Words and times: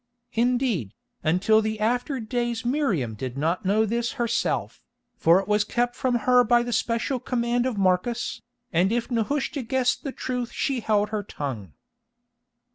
Indeed, 0.33 0.95
until 1.21 1.61
the 1.61 1.79
after 1.79 2.19
days 2.19 2.65
Miriam 2.65 3.13
did 3.13 3.37
not 3.37 3.65
know 3.65 3.85
this 3.85 4.13
herself, 4.13 4.81
for 5.15 5.39
it 5.39 5.47
was 5.47 5.63
kept 5.63 5.95
from 5.95 6.15
her 6.25 6.43
by 6.43 6.63
the 6.63 6.73
special 6.73 7.19
command 7.19 7.67
of 7.67 7.77
Marcus, 7.77 8.41
and 8.73 8.91
if 8.91 9.11
Nehushta 9.11 9.61
guessed 9.61 10.03
the 10.03 10.11
truth 10.11 10.51
she 10.51 10.79
held 10.79 11.09
her 11.09 11.21
tongue. 11.21 11.73